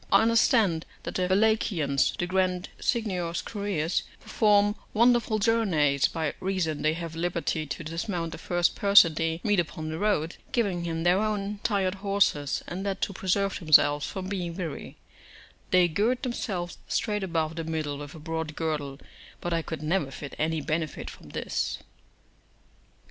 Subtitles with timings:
[0.11, 6.93] I understand that the Wallachians, the grand Signior's couriers, perform wonderful journeys, by reason they
[6.93, 11.19] have liberty to dismount the first person they meet upon the road, giving him their
[11.19, 14.97] own tired horses; and that to preserve themselves from being weary,
[15.69, 18.99] they gird themselves straight about the middle with a broad girdle;
[19.39, 21.77] but I could never find any benefit from this.